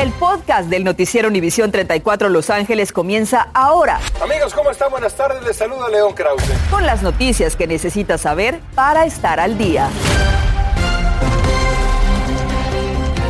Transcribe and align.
El 0.00 0.12
podcast 0.12 0.70
del 0.70 0.82
noticiero 0.82 1.28
Univisión 1.28 1.70
34 1.70 2.30
Los 2.30 2.48
Ángeles 2.48 2.90
comienza 2.90 3.48
ahora. 3.52 4.00
Amigos, 4.22 4.54
¿cómo 4.54 4.70
están? 4.70 4.90
Buenas 4.90 5.14
tardes. 5.14 5.44
Les 5.44 5.54
saluda 5.54 5.90
León 5.90 6.14
Krause. 6.14 6.50
Con 6.70 6.86
las 6.86 7.02
noticias 7.02 7.54
que 7.54 7.66
necesitas 7.66 8.22
saber 8.22 8.60
para 8.74 9.04
estar 9.04 9.38
al 9.38 9.58
día. 9.58 9.90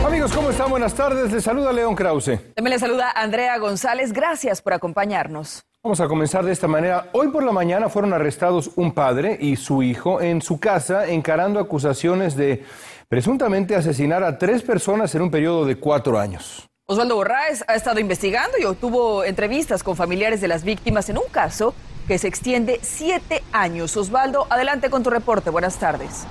Amigos, 0.07 0.33
¿cómo 0.33 0.51
están? 0.51 0.71
Buenas 0.71 0.95
tardes. 0.95 1.33
Les 1.33 1.43
saluda 1.43 1.73
León 1.73 1.97
Krause. 1.97 2.39
También 2.55 2.71
les 2.71 2.81
saluda 2.81 3.11
Andrea 3.17 3.59
González. 3.59 4.13
Gracias 4.13 4.63
por 4.63 4.73
acompañarnos. 4.73 5.65
Vamos 5.83 6.01
a 6.01 6.07
comenzar 6.07 6.45
de 6.45 6.53
esta 6.53 6.69
manera. 6.69 7.09
Hoy 7.13 7.29
por 7.29 7.43
la 7.43 7.51
mañana 7.53 7.89
fueron 7.89 8.13
arrestados 8.13 8.71
un 8.77 8.93
padre 8.93 9.37
y 9.41 9.57
su 9.57 9.83
hijo 9.83 10.21
en 10.21 10.41
su 10.41 10.61
casa 10.61 11.09
encarando 11.09 11.59
acusaciones 11.59 12.37
de 12.37 12.65
presuntamente 13.11 13.75
asesinar 13.75 14.23
a 14.23 14.39
tres 14.39 14.63
personas 14.63 15.13
en 15.17 15.23
un 15.23 15.33
periodo 15.33 15.65
de 15.67 15.75
cuatro 15.75 16.17
años. 16.17 16.69
Osvaldo 16.87 17.17
Borraes 17.17 17.65
ha 17.67 17.75
estado 17.75 17.99
investigando 17.99 18.57
y 18.57 18.65
obtuvo 18.65 19.25
entrevistas 19.25 19.83
con 19.83 19.97
familiares 19.97 20.41
de 20.41 20.47
las 20.47 20.63
víctimas 20.63 21.11
en 21.11 21.19
un 21.19 21.25
caso 21.29 21.75
que 22.07 22.19
se 22.19 22.29
extiende 22.29 22.79
siete 22.83 23.43
años. 23.51 23.97
Osvaldo, 23.97 24.47
adelante 24.49 24.91
con 24.91 25.03
tu 25.03 25.11
reporte. 25.11 25.51
Buenas 25.51 25.77
tardes. 25.77 26.25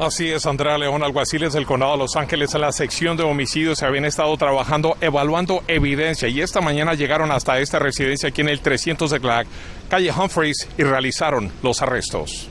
Así 0.00 0.28
es, 0.32 0.46
Andrea 0.46 0.76
León, 0.76 1.04
alguaciles 1.04 1.52
del 1.52 1.64
Condado 1.64 1.92
de 1.92 1.98
Los 1.98 2.16
Ángeles 2.16 2.52
en 2.56 2.62
la 2.62 2.72
sección 2.72 3.16
de 3.16 3.22
homicidios 3.22 3.78
se 3.78 3.86
habían 3.86 4.04
estado 4.04 4.36
trabajando 4.36 4.96
evaluando 5.00 5.62
evidencia 5.68 6.26
y 6.26 6.40
esta 6.40 6.60
mañana 6.60 6.94
llegaron 6.94 7.30
hasta 7.30 7.60
esta 7.60 7.78
residencia 7.78 8.30
aquí 8.30 8.40
en 8.40 8.48
el 8.48 8.60
300 8.60 9.08
de 9.12 9.20
Clark, 9.20 9.46
calle 9.88 10.10
Humphreys, 10.10 10.66
y 10.76 10.82
realizaron 10.82 11.52
los 11.62 11.82
arrestos. 11.82 12.48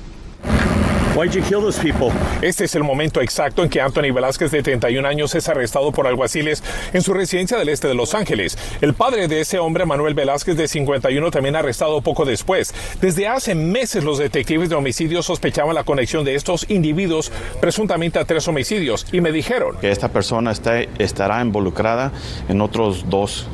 Why'd 1.14 1.34
you 1.34 1.42
kill 1.44 1.60
those 1.60 1.78
people? 1.78 2.10
Este 2.42 2.64
es 2.64 2.74
el 2.76 2.84
momento 2.86 3.20
exacto 3.20 3.64
en 3.64 3.70
que 3.70 3.82
Anthony 3.82 4.14
Velázquez, 4.14 4.50
de 4.50 4.64
31 4.64 5.06
años, 5.06 5.36
es 5.36 5.50
arrestado 5.50 5.92
por 5.92 6.08
alguaciles 6.08 6.64
en 6.94 7.02
su 7.02 7.14
residencia 7.14 7.58
del 7.58 7.68
este 7.68 7.90
de 7.90 7.96
Los 7.96 8.16
Ángeles. 8.16 8.58
El 8.80 8.94
padre 8.94 9.28
de 9.28 9.42
ese 9.42 9.60
hombre, 9.60 9.86
Manuel 9.86 10.14
Velázquez, 10.14 10.56
de 10.56 10.70
51, 10.70 11.30
también 11.30 11.58
arrestado 11.58 12.00
poco 12.02 12.24
después. 12.24 12.74
Desde 13.02 13.28
hace 13.28 13.56
meses, 13.56 14.06
los 14.06 14.20
detectives 14.20 14.70
de 14.70 14.76
homicidios 14.76 15.26
sospechaban 15.26 15.76
la 15.76 15.84
conexión 15.84 16.24
de 16.24 16.36
estos 16.36 16.66
individuos 16.70 17.30
presuntamente 17.60 18.18
a 18.18 18.24
tres 18.24 18.48
homicidios 18.48 19.06
y 19.12 19.20
me 19.20 19.34
dijeron 19.34 19.76
que 19.82 19.92
esta 19.92 20.08
persona 20.14 20.52
está, 20.52 20.80
estará 20.98 21.42
involucrada 21.42 22.14
en 22.48 22.62
otros 22.62 23.10
dos 23.10 23.50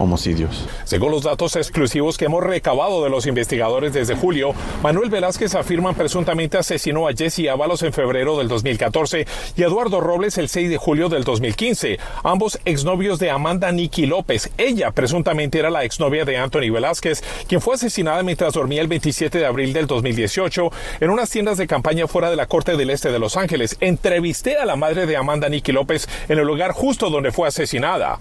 homicidios. 0.00 0.66
Según 0.84 1.12
los 1.12 1.22
datos 1.22 1.56
exclusivos 1.56 2.18
que 2.18 2.24
hemos 2.24 2.42
recabado 2.42 3.04
de 3.04 3.10
los 3.10 3.26
investigadores 3.26 3.92
desde 3.92 4.14
julio, 4.16 4.52
Manuel 4.82 5.10
Velázquez 5.10 5.54
afirma 5.54 5.92
presuntamente 5.92 6.58
asesinó 6.58 7.06
a 7.06 7.12
Jesse 7.12 7.48
Ábalos 7.48 7.82
en 7.82 7.92
febrero 7.92 8.38
del 8.38 8.48
2014 8.48 9.26
y 9.56 9.62
Eduardo 9.62 10.00
Robles 10.00 10.38
el 10.38 10.48
6 10.48 10.70
de 10.70 10.76
julio 10.76 11.08
del 11.08 11.24
2015, 11.24 11.98
ambos 12.24 12.58
exnovios 12.64 13.18
de 13.18 13.30
Amanda 13.30 13.70
Nikki 13.72 14.06
López. 14.06 14.50
Ella 14.58 14.90
presuntamente 14.90 15.58
era 15.58 15.70
la 15.70 15.84
exnovia 15.84 16.24
de 16.24 16.38
Anthony 16.38 16.72
Velázquez, 16.72 17.22
quien 17.46 17.60
fue 17.60 17.74
asesinada 17.74 18.22
mientras 18.22 18.54
dormía 18.54 18.80
el 18.80 18.88
27 18.88 19.38
de 19.38 19.46
abril 19.46 19.72
del 19.72 19.86
2018 19.86 20.70
en 21.00 21.10
unas 21.10 21.30
tiendas 21.30 21.58
de 21.58 21.66
campaña 21.66 22.06
fuera 22.06 22.30
de 22.30 22.36
la 22.36 22.46
Corte 22.46 22.76
del 22.76 22.90
Este 22.90 23.12
de 23.12 23.18
Los 23.18 23.36
Ángeles. 23.36 23.76
Entrevisté 23.80 24.56
a 24.56 24.64
la 24.64 24.76
madre 24.76 25.06
de 25.06 25.16
Amanda 25.16 25.48
Nikki 25.48 25.72
López 25.72 26.08
en 26.28 26.38
el 26.38 26.46
lugar 26.46 26.72
justo 26.72 27.10
donde 27.10 27.32
fue 27.32 27.48
asesinada. 27.48 28.18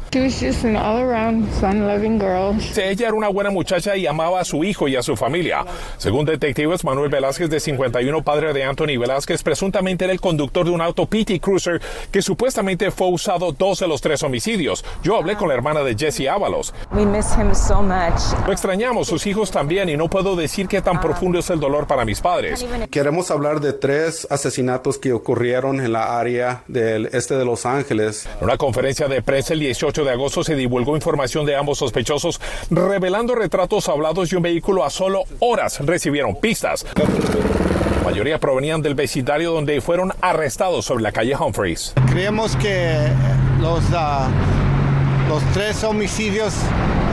Ella 2.78 3.08
era 3.08 3.14
una 3.14 3.30
buena 3.30 3.50
muchacha 3.50 3.96
y 3.96 4.08
amaba 4.08 4.40
a 4.40 4.46
su 4.46 4.64
hijo 4.64 4.88
y 4.88 4.96
a 4.96 5.04
su 5.04 5.16
familia. 5.16 5.66
Según 5.98 6.26
detectives, 6.26 6.84
Manuel 6.84 7.10
Velázquez, 7.10 7.50
de 7.50 7.60
51, 7.60 8.24
padre 8.24 8.54
de 8.54 8.64
Anthony 8.64 8.98
Velázquez, 9.00 9.44
presuntamente 9.44 10.06
era 10.06 10.14
el 10.14 10.22
conductor 10.22 10.66
de 10.66 10.72
un 10.72 10.82
auto 10.82 11.06
PT 11.06 11.40
Cruiser 11.40 11.82
que 12.12 12.22
supuestamente 12.22 12.92
fue 12.92 13.08
usado 13.08 13.52
dos 13.52 13.80
de 13.80 13.88
los 13.88 14.02
tres 14.02 14.24
homicidios. 14.24 14.84
Yo 15.04 15.16
hablé 15.16 15.36
con 15.36 15.50
la 15.50 15.54
hermana 15.54 15.82
de 15.82 15.96
Jesse 15.96 16.28
Ábalos. 16.28 16.74
Lo 18.46 18.52
extrañamos, 18.52 19.08
sus 19.08 19.28
hijos 19.28 19.52
también, 19.52 19.90
y 19.90 19.98
no 19.98 20.10
puedo 20.10 20.36
decir 20.36 20.68
qué 20.68 20.82
tan 20.82 21.00
profundo 21.00 21.40
es 21.40 21.50
el 21.50 21.60
dolor 21.60 21.88
para 21.88 22.06
mis 22.06 22.22
padres. 22.22 22.66
Queremos 22.90 23.32
hablar 23.32 23.60
de 23.60 23.74
tres 23.74 24.28
asesinatos 24.30 24.98
que 24.98 25.14
ocurrieron 25.14 25.80
en 25.82 25.94
la 25.94 26.20
área 26.20 26.64
del 26.68 27.08
este 27.14 27.36
de 27.36 27.46
Los 27.46 27.66
Ángeles. 27.66 28.28
En 28.40 28.46
una 28.46 28.58
conferencia 28.58 29.08
de 29.08 29.22
prensa 29.22 29.54
el 29.54 29.60
18 29.60 30.04
de 30.04 30.12
agosto 30.12 30.44
se 30.44 30.56
divulgó 30.56 30.96
información 30.96 31.46
de 31.46 31.56
ambos 31.60 31.78
sospechosos, 31.78 32.42
revelando 32.70 33.36
retratos 33.36 33.88
hablados 33.90 34.30
de 34.30 34.38
un 34.38 34.44
vehículo 34.44 34.84
a 34.84 34.90
solo 34.90 35.24
horas 35.40 35.80
recibieron 35.86 36.36
pistas. 36.36 36.86
La 36.96 38.04
mayoría 38.12 38.40
provenían 38.40 38.82
del 38.82 38.96
vecindario 38.96 39.52
donde 39.52 39.82
fueron 39.82 40.14
arrestados 40.22 40.86
sobre 40.86 41.04
la 41.04 41.12
calle 41.12 41.36
Humphreys. 41.36 41.94
Creemos 42.10 42.56
que 42.56 43.08
los, 43.62 43.84
uh, 43.90 45.30
los 45.30 45.44
tres 45.54 45.84
homicidios 45.84 46.54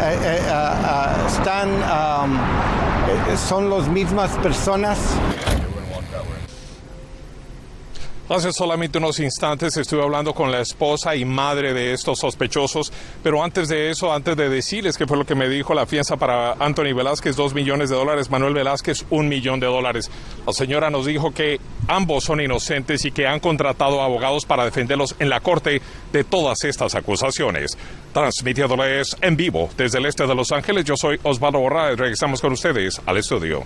eh, 0.00 0.18
eh, 0.22 0.40
uh, 0.48 1.26
están, 1.26 1.68
um, 1.68 2.36
eh, 2.36 3.36
son 3.36 3.68
las 3.68 3.88
mismas 3.88 4.30
personas. 4.38 4.98
Hace 8.28 8.52
solamente 8.52 8.98
unos 8.98 9.20
instantes 9.20 9.76
estuve 9.76 10.02
hablando 10.02 10.34
con 10.34 10.50
la 10.50 10.60
esposa 10.60 11.14
y 11.14 11.24
madre 11.24 11.72
de 11.72 11.92
estos 11.92 12.18
sospechosos, 12.18 12.92
pero 13.22 13.44
antes 13.44 13.68
de 13.68 13.88
eso, 13.88 14.12
antes 14.12 14.36
de 14.36 14.48
decirles 14.48 14.98
qué 14.98 15.06
fue 15.06 15.16
lo 15.16 15.24
que 15.24 15.36
me 15.36 15.48
dijo 15.48 15.74
la 15.74 15.86
fianza 15.86 16.16
para 16.16 16.54
Anthony 16.54 16.92
Velázquez, 16.92 17.36
dos 17.36 17.54
millones 17.54 17.88
de 17.88 17.94
dólares, 17.94 18.28
Manuel 18.28 18.54
Velázquez, 18.54 19.04
un 19.10 19.28
millón 19.28 19.60
de 19.60 19.68
dólares. 19.68 20.10
La 20.44 20.52
señora 20.52 20.90
nos 20.90 21.06
dijo 21.06 21.30
que 21.30 21.60
ambos 21.86 22.24
son 22.24 22.40
inocentes 22.40 23.04
y 23.04 23.12
que 23.12 23.28
han 23.28 23.38
contratado 23.38 24.02
abogados 24.02 24.44
para 24.44 24.64
defenderlos 24.64 25.14
en 25.20 25.30
la 25.30 25.38
corte 25.38 25.80
de 26.12 26.24
todas 26.24 26.64
estas 26.64 26.96
acusaciones. 26.96 27.78
Transmitiéndoles 28.12 29.16
en 29.20 29.36
vivo 29.36 29.70
desde 29.76 29.98
el 29.98 30.06
este 30.06 30.26
de 30.26 30.34
Los 30.34 30.50
Ángeles, 30.50 30.84
yo 30.84 30.96
soy 30.96 31.20
Osvaldo 31.22 31.60
Borraes. 31.60 31.96
Regresamos 31.96 32.40
con 32.40 32.50
ustedes 32.50 33.00
al 33.06 33.18
estudio. 33.18 33.62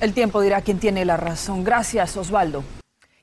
El 0.00 0.12
tiempo 0.12 0.40
dirá 0.40 0.60
quién 0.62 0.80
tiene 0.80 1.04
la 1.04 1.16
razón. 1.16 1.62
Gracias, 1.62 2.16
Osvaldo. 2.16 2.64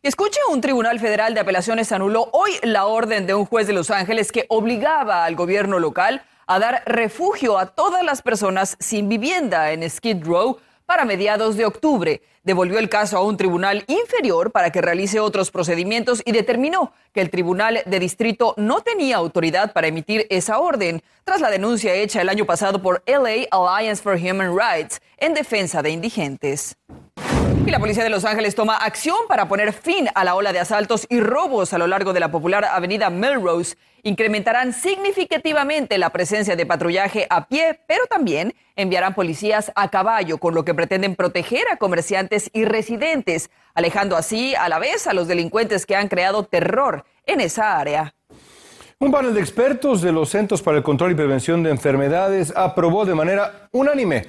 Escuche, 0.05 0.39
un 0.51 0.61
tribunal 0.61 0.99
federal 0.99 1.33
de 1.33 1.39
apelaciones 1.39 1.91
anuló 1.91 2.29
hoy 2.31 2.51
la 2.61 2.85
orden 2.85 3.25
de 3.25 3.33
un 3.33 3.47
juez 3.47 3.65
de 3.65 3.73
Los 3.73 3.89
Ángeles 3.89 4.31
que 4.31 4.45
obligaba 4.49 5.25
al 5.25 5.35
gobierno 5.35 5.79
local 5.79 6.21
a 6.45 6.59
dar 6.59 6.83
refugio 6.85 7.57
a 7.57 7.65
todas 7.65 8.03
las 8.03 8.21
personas 8.21 8.77
sin 8.79 9.09
vivienda 9.09 9.71
en 9.71 9.89
Skid 9.89 10.23
Row 10.23 10.59
para 10.85 11.05
mediados 11.05 11.57
de 11.57 11.65
octubre. 11.65 12.21
Devolvió 12.43 12.77
el 12.77 12.87
caso 12.87 13.17
a 13.17 13.23
un 13.23 13.35
tribunal 13.35 13.83
inferior 13.87 14.51
para 14.51 14.71
que 14.71 14.79
realice 14.79 15.19
otros 15.19 15.49
procedimientos 15.49 16.21
y 16.23 16.33
determinó 16.33 16.93
que 17.11 17.21
el 17.21 17.31
tribunal 17.31 17.81
de 17.83 17.99
distrito 17.99 18.53
no 18.57 18.81
tenía 18.81 19.15
autoridad 19.17 19.73
para 19.73 19.87
emitir 19.87 20.27
esa 20.29 20.59
orden, 20.59 21.01
tras 21.23 21.41
la 21.41 21.49
denuncia 21.49 21.95
hecha 21.95 22.21
el 22.21 22.29
año 22.29 22.45
pasado 22.45 22.79
por 22.79 23.01
LA 23.07 23.47
Alliance 23.49 24.03
for 24.03 24.17
Human 24.17 24.55
Rights 24.55 25.01
en 25.17 25.33
defensa 25.33 25.81
de 25.81 25.89
indigentes. 25.89 26.77
Y 27.65 27.71
la 27.71 27.79
policía 27.79 28.03
de 28.03 28.11
Los 28.11 28.25
Ángeles 28.25 28.53
toma 28.53 28.77
acción 28.77 29.17
para 29.27 29.47
poner 29.47 29.73
fin 29.73 30.07
a 30.13 30.23
la 30.23 30.35
ola 30.35 30.53
de 30.53 30.59
asaltos 30.59 31.07
y 31.09 31.19
robos 31.19 31.73
a 31.73 31.79
lo 31.79 31.87
largo 31.87 32.13
de 32.13 32.19
la 32.19 32.29
popular 32.29 32.63
avenida 32.63 33.09
Melrose. 33.09 33.75
Incrementarán 34.03 34.71
significativamente 34.71 35.97
la 35.97 36.11
presencia 36.11 36.55
de 36.55 36.67
patrullaje 36.67 37.25
a 37.27 37.47
pie, 37.47 37.79
pero 37.87 38.05
también 38.05 38.53
enviarán 38.75 39.15
policías 39.15 39.71
a 39.73 39.89
caballo, 39.89 40.37
con 40.37 40.53
lo 40.53 40.63
que 40.63 40.75
pretenden 40.75 41.15
proteger 41.15 41.63
a 41.71 41.77
comerciantes 41.77 42.51
y 42.53 42.65
residentes, 42.65 43.49
alejando 43.73 44.15
así 44.15 44.53
a 44.53 44.69
la 44.69 44.77
vez 44.77 45.07
a 45.07 45.13
los 45.13 45.27
delincuentes 45.27 45.87
que 45.87 45.95
han 45.95 46.07
creado 46.07 46.43
terror 46.43 47.03
en 47.25 47.41
esa 47.41 47.79
área. 47.79 48.13
Un 48.99 49.11
panel 49.11 49.33
de 49.33 49.41
expertos 49.41 50.03
de 50.03 50.11
los 50.11 50.29
Centros 50.29 50.61
para 50.61 50.77
el 50.77 50.83
Control 50.83 51.13
y 51.13 51.15
Prevención 51.15 51.63
de 51.63 51.71
Enfermedades 51.71 52.53
aprobó 52.55 53.05
de 53.05 53.15
manera 53.15 53.69
unánime 53.71 54.27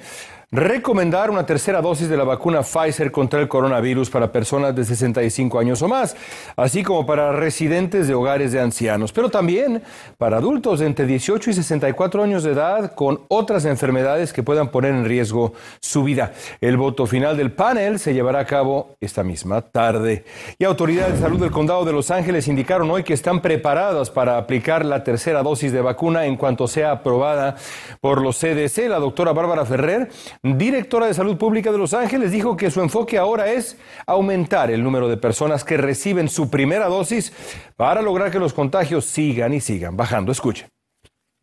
recomendar 0.49 1.29
una 1.29 1.45
tercera 1.45 1.81
dosis 1.81 2.07
de 2.07 2.15
la 2.15 2.23
vacuna 2.23 2.63
Pfizer 2.63 3.11
contra 3.11 3.41
el 3.41 3.49
coronavirus 3.49 4.09
para 4.09 4.31
personas 4.31 4.73
de 4.73 4.85
65 4.85 5.59
años 5.59 5.81
o 5.81 5.89
más, 5.89 6.15
así 6.55 6.83
como 6.83 7.05
para 7.05 7.33
residentes 7.33 8.07
de 8.07 8.13
hogares 8.13 8.53
de 8.53 8.61
ancianos, 8.61 9.11
pero 9.11 9.29
también 9.29 9.83
para 10.17 10.37
adultos 10.37 10.79
entre 10.79 11.05
18 11.05 11.49
y 11.49 11.53
64 11.53 12.23
años 12.23 12.43
de 12.43 12.53
edad 12.53 12.93
con 12.95 13.19
otras 13.27 13.65
enfermedades 13.65 14.31
que 14.31 14.41
puedan 14.41 14.69
poner 14.69 14.91
en 14.91 15.03
riesgo 15.03 15.51
su 15.81 16.05
vida. 16.05 16.31
El 16.61 16.77
voto 16.77 17.05
final 17.07 17.35
del 17.35 17.51
panel 17.51 17.99
se 17.99 18.13
llevará 18.13 18.39
a 18.39 18.45
cabo 18.45 18.95
esta 19.01 19.25
misma 19.25 19.61
tarde. 19.61 20.23
Y 20.57 20.63
autoridades 20.63 21.15
de 21.15 21.19
salud 21.19 21.41
del 21.41 21.51
condado 21.51 21.83
de 21.83 21.91
Los 21.91 22.09
Ángeles 22.09 22.47
indicaron 22.47 22.89
hoy 22.89 23.03
que 23.03 23.13
están 23.13 23.41
preparadas 23.41 24.09
para 24.09 24.37
aplicar 24.37 24.85
la 24.85 25.03
tercera 25.03 25.43
dosis 25.43 25.73
de 25.73 25.81
vacuna 25.81 26.25
en 26.25 26.37
cuanto 26.37 26.69
sea 26.69 26.91
aprobada 26.91 27.57
por 27.99 28.21
los 28.21 28.39
CDC. 28.39 28.87
La 28.87 28.99
doctora 28.99 29.33
Bárbara 29.33 29.65
Ferrer 29.65 30.09
directora 30.43 31.07
de 31.07 31.13
Salud 31.13 31.37
Pública 31.37 31.71
de 31.71 31.77
Los 31.77 31.93
Ángeles, 31.93 32.31
dijo 32.31 32.57
que 32.57 32.71
su 32.71 32.81
enfoque 32.81 33.17
ahora 33.17 33.51
es 33.51 33.77
aumentar 34.05 34.71
el 34.71 34.83
número 34.83 35.07
de 35.09 35.17
personas 35.17 35.63
que 35.63 35.77
reciben 35.77 36.29
su 36.29 36.49
primera 36.49 36.87
dosis 36.87 37.33
para 37.75 38.01
lograr 38.01 38.31
que 38.31 38.39
los 38.39 38.53
contagios 38.53 39.05
sigan 39.05 39.53
y 39.53 39.61
sigan 39.61 39.95
bajando. 39.97 40.31
Escuche. 40.31 40.67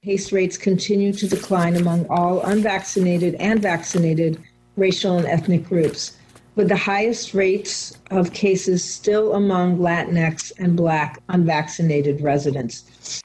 Case 0.04 0.32
rates 0.32 0.58
continue 0.58 1.12
to 1.12 1.26
decline 1.26 1.76
among 1.76 2.04
all 2.10 2.42
unvaccinated 2.44 3.36
and 3.40 3.62
vaccinated 3.62 4.38
racial 4.76 5.16
and 5.16 5.26
ethnic 5.26 5.66
groups. 5.68 6.18
with 6.56 6.68
the 6.68 6.76
highest 6.76 7.34
rates 7.34 7.98
of 8.10 8.32
cases 8.32 8.84
still 8.84 9.34
among 9.34 9.78
Latinx 9.78 10.52
and 10.58 10.76
Black 10.76 11.20
unvaccinated 11.28 12.20
residents. 12.20 13.22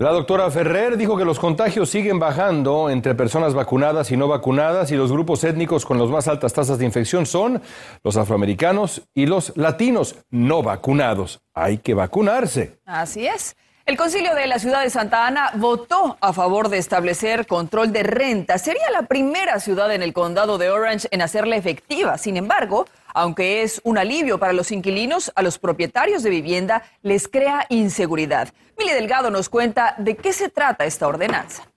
La 0.00 0.12
doctora 0.12 0.50
Ferrer 0.50 0.96
dijo 0.96 1.18
que 1.18 1.26
los 1.26 1.38
contagios 1.38 1.90
siguen 1.90 2.18
bajando 2.18 2.88
entre 2.88 3.14
personas 3.14 3.52
vacunadas 3.52 4.10
y 4.10 4.16
no 4.16 4.28
vacunadas 4.28 4.90
y 4.90 4.96
los 4.96 5.12
grupos 5.12 5.44
étnicos 5.44 5.84
con 5.84 5.98
las 5.98 6.08
más 6.08 6.26
altas 6.26 6.54
tasas 6.54 6.78
de 6.78 6.86
infección 6.86 7.26
son 7.26 7.60
los 8.02 8.16
afroamericanos 8.16 9.02
y 9.12 9.26
los 9.26 9.54
latinos 9.58 10.16
no 10.30 10.62
vacunados. 10.62 11.42
Hay 11.52 11.76
que 11.76 11.92
vacunarse. 11.92 12.78
Así 12.86 13.26
es. 13.26 13.58
El 13.84 13.98
concilio 13.98 14.34
de 14.34 14.46
la 14.46 14.58
ciudad 14.58 14.82
de 14.82 14.88
Santa 14.88 15.26
Ana 15.26 15.50
votó 15.56 16.16
a 16.22 16.32
favor 16.32 16.70
de 16.70 16.78
establecer 16.78 17.46
control 17.46 17.92
de 17.92 18.02
renta. 18.02 18.56
Sería 18.56 18.90
la 18.90 19.02
primera 19.02 19.60
ciudad 19.60 19.92
en 19.94 20.02
el 20.02 20.14
condado 20.14 20.56
de 20.56 20.70
Orange 20.70 21.08
en 21.10 21.20
hacerla 21.20 21.56
efectiva. 21.56 22.16
Sin 22.16 22.38
embargo, 22.38 22.86
aunque 23.14 23.62
es 23.62 23.80
un 23.84 23.98
alivio 23.98 24.38
para 24.38 24.52
los 24.52 24.72
inquilinos, 24.72 25.32
a 25.34 25.42
los 25.42 25.58
propietarios 25.58 26.22
de 26.22 26.30
vivienda 26.30 26.82
les 27.02 27.28
crea 27.28 27.66
inseguridad. 27.68 28.52
Mili 28.78 28.92
Delgado 28.92 29.30
nos 29.30 29.48
cuenta 29.48 29.94
de 29.98 30.16
qué 30.16 30.32
se 30.32 30.48
trata 30.48 30.84
esta 30.84 31.06
ordenanza. 31.06 31.69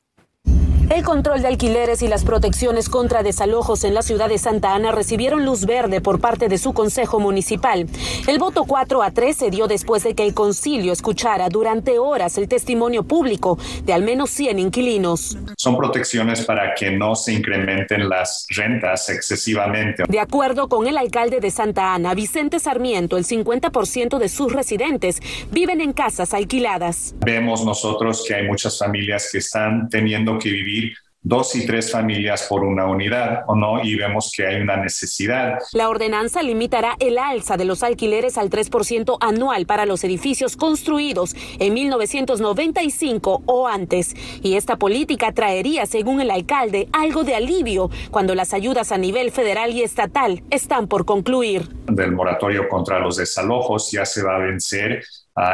El 0.93 1.03
control 1.03 1.41
de 1.41 1.47
alquileres 1.47 2.03
y 2.03 2.07
las 2.07 2.23
protecciones 2.23 2.87
contra 2.87 3.23
desalojos 3.23 3.83
en 3.83 3.95
la 3.95 4.03
ciudad 4.03 4.29
de 4.29 4.37
Santa 4.37 4.75
Ana 4.75 4.91
recibieron 4.91 5.43
luz 5.43 5.65
verde 5.65 6.01
por 6.01 6.21
parte 6.21 6.49
de 6.49 6.59
su 6.59 6.73
consejo 6.73 7.19
municipal. 7.19 7.87
El 8.27 8.37
voto 8.37 8.65
4 8.65 9.01
a 9.01 9.09
3 9.09 9.35
se 9.35 9.49
dio 9.49 9.65
después 9.65 10.03
de 10.03 10.13
que 10.13 10.23
el 10.23 10.35
concilio 10.35 10.93
escuchara 10.93 11.49
durante 11.49 11.97
horas 11.97 12.37
el 12.37 12.47
testimonio 12.47 13.01
público 13.01 13.57
de 13.85 13.93
al 13.93 14.03
menos 14.03 14.29
100 14.29 14.59
inquilinos. 14.59 15.35
Son 15.57 15.75
protecciones 15.77 16.45
para 16.45 16.75
que 16.75 16.91
no 16.91 17.15
se 17.15 17.33
incrementen 17.33 18.07
las 18.07 18.45
rentas 18.49 19.09
excesivamente. 19.09 20.03
De 20.07 20.19
acuerdo 20.19 20.69
con 20.69 20.85
el 20.85 20.99
alcalde 20.99 21.39
de 21.39 21.49
Santa 21.49 21.95
Ana, 21.95 22.13
Vicente 22.13 22.59
Sarmiento, 22.59 23.17
el 23.17 23.25
50% 23.25 24.19
de 24.19 24.29
sus 24.29 24.53
residentes 24.53 25.21
viven 25.49 25.81
en 25.81 25.91
casas 25.93 26.35
alquiladas. 26.35 27.15
Vemos 27.25 27.65
nosotros 27.65 28.23
que 28.27 28.35
hay 28.35 28.47
muchas 28.47 28.77
familias 28.77 29.29
que 29.31 29.39
están 29.39 29.89
teniendo 29.89 30.37
que 30.37 30.51
vivir 30.51 30.82
dos 31.23 31.55
y 31.55 31.65
tres 31.65 31.89
familias 31.89 32.45
por 32.49 32.63
una 32.63 32.85
unidad 32.85 33.43
o 33.47 33.55
no 33.55 33.81
y 33.81 33.95
vemos 33.95 34.31
que 34.35 34.45
hay 34.45 34.61
una 34.61 34.75
necesidad. 34.75 35.57
La 35.71 35.89
ordenanza 35.89 36.43
limitará 36.43 36.95
el 36.99 37.17
alza 37.17 37.55
de 37.55 37.65
los 37.65 37.81
alquileres 37.81 38.37
al 38.37 38.49
3% 38.49 39.17
anual 39.21 39.65
para 39.65 39.85
los 39.85 40.03
edificios 40.03 40.57
construidos 40.57 41.33
en 41.59 41.73
1995 41.73 43.43
o 43.45 43.67
antes 43.67 44.13
y 44.41 44.55
esta 44.55 44.75
política 44.75 45.31
traería, 45.31 45.85
según 45.85 46.19
el 46.19 46.29
alcalde, 46.29 46.89
algo 46.91 47.23
de 47.23 47.35
alivio 47.35 47.89
cuando 48.11 48.35
las 48.35 48.53
ayudas 48.53 48.91
a 48.91 48.97
nivel 48.97 49.31
federal 49.31 49.71
y 49.71 49.81
estatal 49.81 50.43
están 50.49 50.87
por 50.87 51.05
concluir. 51.05 51.69
Del 51.87 52.11
moratorio 52.11 52.67
contra 52.67 52.99
los 52.99 53.15
desalojos 53.15 53.89
ya 53.91 54.05
se 54.05 54.23
va 54.23 54.35
a 54.35 54.39
vencer 54.39 55.01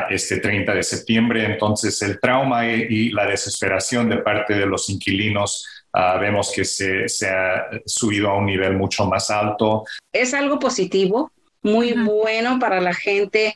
este 0.10 0.38
30 0.38 0.74
de 0.74 0.84
septiembre. 0.84 1.46
Entonces, 1.46 2.02
el 2.02 2.20
trauma 2.20 2.68
y, 2.68 3.10
la 3.12 3.26
desesperación 3.26 4.10
de 4.10 4.18
parte 4.18 4.54
de 4.54 4.66
los 4.66 4.90
inquilinos 4.90 5.66
ah, 5.94 6.18
vemos 6.18 6.52
que 6.52 6.66
se, 6.66 7.08
se, 7.08 7.30
ha 7.30 7.70
subido 7.86 8.30
a 8.30 8.38
un 8.38 8.46
nivel 8.46 8.78
mucho 8.78 9.06
más 9.06 9.30
alto. 9.30 9.86
Es 10.12 10.34
algo 10.34 10.60
positivo, 10.60 11.31
muy 11.62 11.94
bueno 11.94 12.60
para 12.60 12.80
la 12.81 12.94
gente 12.94 13.56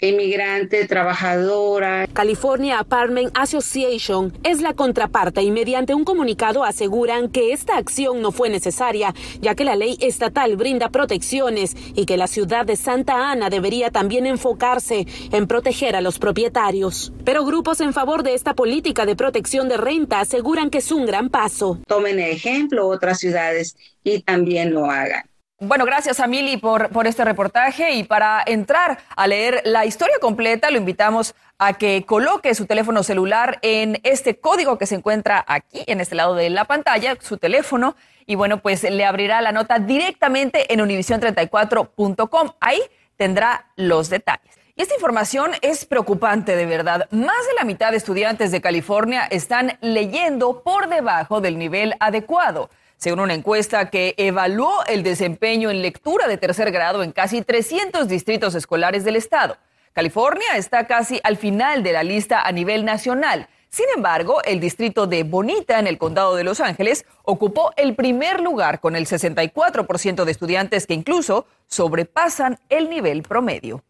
inmigrante, 0.00 0.86
trabajadora. 0.86 2.06
California 2.12 2.78
Apartment 2.78 3.30
Association 3.34 4.32
es 4.44 4.60
la 4.60 4.74
contraparte 4.74 5.42
y 5.42 5.50
mediante 5.50 5.94
un 5.94 6.04
comunicado 6.04 6.64
aseguran 6.64 7.28
que 7.28 7.52
esta 7.52 7.76
acción 7.76 8.22
no 8.22 8.32
fue 8.32 8.48
necesaria, 8.48 9.14
ya 9.40 9.54
que 9.54 9.64
la 9.64 9.76
ley 9.76 9.96
estatal 10.00 10.56
brinda 10.56 10.88
protecciones 10.90 11.76
y 11.94 12.06
que 12.06 12.16
la 12.16 12.26
ciudad 12.26 12.64
de 12.64 12.76
Santa 12.76 13.30
Ana 13.30 13.50
debería 13.50 13.90
también 13.90 14.26
enfocarse 14.26 15.06
en 15.32 15.46
proteger 15.46 15.96
a 15.96 16.00
los 16.00 16.18
propietarios. 16.18 17.12
Pero 17.24 17.44
grupos 17.44 17.80
en 17.80 17.92
favor 17.92 18.22
de 18.22 18.34
esta 18.34 18.54
política 18.54 19.06
de 19.06 19.16
protección 19.16 19.68
de 19.68 19.76
renta 19.76 20.20
aseguran 20.20 20.70
que 20.70 20.78
es 20.78 20.92
un 20.92 21.06
gran 21.06 21.28
paso. 21.28 21.78
Tomen 21.86 22.20
ejemplo 22.20 22.86
otras 22.86 23.18
ciudades 23.18 23.76
y 24.04 24.20
también 24.20 24.72
lo 24.72 24.86
hagan. 24.86 25.24
Bueno, 25.60 25.84
gracias 25.84 26.20
a 26.20 26.28
Mili 26.28 26.56
por, 26.56 26.90
por 26.90 27.08
este 27.08 27.24
reportaje 27.24 27.90
y 27.94 28.04
para 28.04 28.44
entrar 28.46 28.98
a 29.16 29.26
leer 29.26 29.60
la 29.64 29.86
historia 29.86 30.14
completa 30.20 30.70
lo 30.70 30.78
invitamos 30.78 31.34
a 31.58 31.72
que 31.72 32.04
coloque 32.06 32.54
su 32.54 32.66
teléfono 32.66 33.02
celular 33.02 33.58
en 33.62 33.98
este 34.04 34.38
código 34.38 34.78
que 34.78 34.86
se 34.86 34.94
encuentra 34.94 35.44
aquí, 35.48 35.82
en 35.88 36.00
este 36.00 36.14
lado 36.14 36.36
de 36.36 36.48
la 36.48 36.64
pantalla, 36.66 37.16
su 37.20 37.38
teléfono, 37.38 37.96
y 38.24 38.36
bueno, 38.36 38.58
pues 38.58 38.84
le 38.84 39.04
abrirá 39.04 39.40
la 39.40 39.50
nota 39.50 39.80
directamente 39.80 40.72
en 40.72 40.78
univision34.com. 40.78 42.52
Ahí 42.60 42.80
tendrá 43.16 43.66
los 43.74 44.10
detalles. 44.10 44.56
Y 44.76 44.82
esta 44.82 44.94
información 44.94 45.50
es 45.60 45.84
preocupante 45.86 46.54
de 46.54 46.66
verdad. 46.66 47.08
Más 47.10 47.46
de 47.48 47.54
la 47.58 47.64
mitad 47.64 47.90
de 47.90 47.96
estudiantes 47.96 48.52
de 48.52 48.60
California 48.60 49.26
están 49.28 49.76
leyendo 49.80 50.62
por 50.62 50.88
debajo 50.88 51.40
del 51.40 51.58
nivel 51.58 51.96
adecuado 51.98 52.70
según 52.98 53.20
una 53.20 53.34
encuesta 53.34 53.90
que 53.90 54.14
evaluó 54.18 54.84
el 54.86 55.02
desempeño 55.02 55.70
en 55.70 55.80
lectura 55.80 56.28
de 56.28 56.36
tercer 56.36 56.70
grado 56.70 57.02
en 57.02 57.12
casi 57.12 57.42
300 57.42 58.06
distritos 58.08 58.54
escolares 58.54 59.04
del 59.04 59.16
estado. 59.16 59.56
California 59.94 60.56
está 60.56 60.86
casi 60.86 61.20
al 61.24 61.36
final 61.36 61.82
de 61.82 61.92
la 61.92 62.02
lista 62.02 62.42
a 62.42 62.52
nivel 62.52 62.84
nacional. 62.84 63.48
Sin 63.70 63.86
embargo, 63.94 64.42
el 64.44 64.60
distrito 64.60 65.06
de 65.06 65.24
Bonita, 65.24 65.78
en 65.78 65.86
el 65.86 65.98
condado 65.98 66.36
de 66.36 66.44
Los 66.44 66.60
Ángeles, 66.60 67.04
ocupó 67.22 67.72
el 67.76 67.94
primer 67.94 68.40
lugar 68.40 68.80
con 68.80 68.96
el 68.96 69.06
64% 69.06 70.24
de 70.24 70.30
estudiantes 70.32 70.86
que 70.86 70.94
incluso 70.94 71.46
sobrepasan 71.66 72.58
el 72.68 72.88
nivel 72.88 73.22
promedio. 73.22 73.82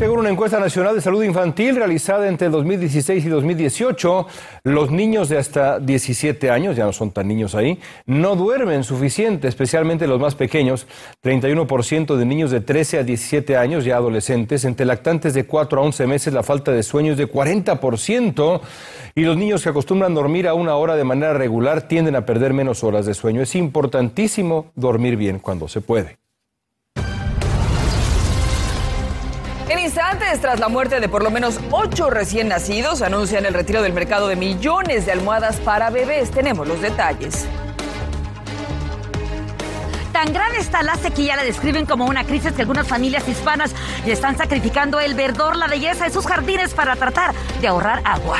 Según 0.00 0.20
una 0.20 0.30
encuesta 0.30 0.58
nacional 0.58 0.94
de 0.94 1.02
salud 1.02 1.22
infantil 1.22 1.76
realizada 1.76 2.26
entre 2.26 2.48
2016 2.48 3.22
y 3.22 3.28
2018, 3.28 4.26
los 4.64 4.90
niños 4.90 5.28
de 5.28 5.36
hasta 5.36 5.78
17 5.78 6.48
años, 6.48 6.74
ya 6.74 6.86
no 6.86 6.94
son 6.94 7.10
tan 7.10 7.28
niños 7.28 7.54
ahí, 7.54 7.78
no 8.06 8.34
duermen 8.34 8.82
suficiente, 8.82 9.46
especialmente 9.46 10.06
los 10.06 10.18
más 10.18 10.34
pequeños. 10.34 10.86
31% 11.22 12.16
de 12.16 12.24
niños 12.24 12.50
de 12.50 12.62
13 12.62 13.00
a 13.00 13.02
17 13.02 13.58
años, 13.58 13.84
ya 13.84 13.96
adolescentes, 13.96 14.64
entre 14.64 14.86
lactantes 14.86 15.34
de 15.34 15.44
4 15.44 15.78
a 15.78 15.84
11 15.84 16.06
meses, 16.06 16.32
la 16.32 16.42
falta 16.42 16.72
de 16.72 16.82
sueño 16.82 17.12
es 17.12 17.18
de 17.18 17.30
40%. 17.30 18.60
Y 19.14 19.20
los 19.20 19.36
niños 19.36 19.62
que 19.62 19.68
acostumbran 19.68 20.14
dormir 20.14 20.48
a 20.48 20.54
una 20.54 20.76
hora 20.76 20.96
de 20.96 21.04
manera 21.04 21.34
regular 21.34 21.88
tienden 21.88 22.16
a 22.16 22.24
perder 22.24 22.54
menos 22.54 22.82
horas 22.84 23.04
de 23.04 23.12
sueño. 23.12 23.42
Es 23.42 23.54
importantísimo 23.54 24.72
dormir 24.74 25.16
bien 25.18 25.40
cuando 25.40 25.68
se 25.68 25.82
puede. 25.82 26.19
En 29.70 29.78
instantes, 29.78 30.40
tras 30.40 30.58
la 30.58 30.68
muerte 30.68 30.98
de 30.98 31.08
por 31.08 31.22
lo 31.22 31.30
menos 31.30 31.60
ocho 31.70 32.10
recién 32.10 32.48
nacidos, 32.48 33.02
anuncian 33.02 33.46
el 33.46 33.54
retiro 33.54 33.82
del 33.82 33.92
mercado 33.92 34.26
de 34.26 34.34
millones 34.34 35.06
de 35.06 35.12
almohadas 35.12 35.58
para 35.58 35.90
bebés. 35.90 36.32
Tenemos 36.32 36.66
los 36.66 36.80
detalles. 36.80 37.46
Tan 40.12 40.32
grande 40.32 40.58
está 40.58 40.82
la 40.82 40.96
sequía, 40.96 41.36
la 41.36 41.44
describen 41.44 41.86
como 41.86 42.06
una 42.06 42.24
crisis 42.24 42.50
que 42.50 42.62
algunas 42.62 42.88
familias 42.88 43.28
hispanas 43.28 43.72
le 44.04 44.12
están 44.12 44.36
sacrificando 44.36 44.98
el 44.98 45.14
verdor, 45.14 45.54
la 45.54 45.68
belleza 45.68 46.02
de 46.02 46.10
sus 46.10 46.26
jardines 46.26 46.74
para 46.74 46.96
tratar 46.96 47.32
de 47.60 47.68
ahorrar 47.68 48.02
agua. 48.04 48.38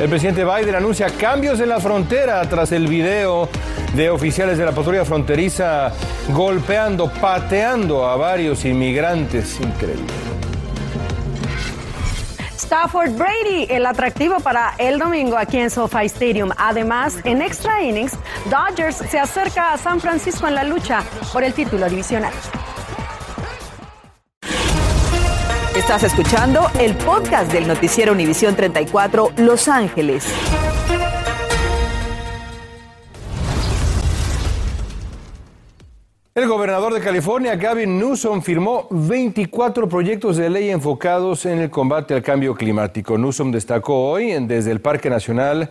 El 0.00 0.08
presidente 0.08 0.46
Biden 0.46 0.74
anuncia 0.74 1.10
cambios 1.10 1.60
en 1.60 1.68
la 1.68 1.78
frontera 1.78 2.40
tras 2.48 2.72
el 2.72 2.86
video 2.86 3.50
de 3.96 4.10
oficiales 4.10 4.58
de 4.58 4.64
la 4.66 4.72
patrulla 4.72 5.04
fronteriza 5.04 5.90
golpeando, 6.28 7.10
pateando 7.10 8.06
a 8.06 8.16
varios 8.16 8.64
inmigrantes. 8.66 9.58
Increíble. 9.58 10.04
Stafford 12.56 13.12
Brady, 13.12 13.66
el 13.70 13.86
atractivo 13.86 14.40
para 14.40 14.74
el 14.78 14.98
domingo 14.98 15.38
aquí 15.38 15.56
en 15.58 15.70
SoFi 15.70 16.06
Stadium. 16.06 16.50
Además, 16.58 17.16
en 17.24 17.40
extra 17.40 17.82
innings, 17.82 18.12
Dodgers 18.50 18.96
se 18.96 19.18
acerca 19.18 19.72
a 19.72 19.78
San 19.78 20.00
Francisco 20.00 20.46
en 20.46 20.56
la 20.56 20.64
lucha 20.64 21.02
por 21.32 21.42
el 21.42 21.54
título 21.54 21.88
divisional. 21.88 22.32
Estás 25.74 26.02
escuchando 26.02 26.70
el 26.80 26.96
podcast 26.96 27.52
del 27.52 27.68
noticiero 27.68 28.12
Univisión 28.12 28.56
34 28.56 29.32
Los 29.36 29.68
Ángeles. 29.68 30.26
El 36.36 36.48
gobernador 36.48 36.92
de 36.92 37.00
California, 37.00 37.56
Gavin 37.56 37.98
Newsom, 37.98 38.42
firmó 38.42 38.88
24 38.90 39.88
proyectos 39.88 40.36
de 40.36 40.50
ley 40.50 40.68
enfocados 40.68 41.46
en 41.46 41.60
el 41.60 41.70
combate 41.70 42.12
al 42.12 42.22
cambio 42.22 42.54
climático. 42.54 43.16
Newsom 43.16 43.50
destacó 43.50 44.10
hoy 44.10 44.34
desde 44.46 44.70
el 44.70 44.82
Parque 44.82 45.08
Nacional 45.08 45.70